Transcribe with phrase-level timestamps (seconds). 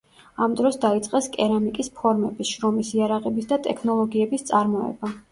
[0.43, 5.11] ამ დროს დაიწყეს კერამიკის ფორმების, შრომის იარაღების და ტექნოლოგიების წარმოება.